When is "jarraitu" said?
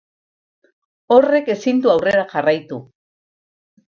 2.31-2.81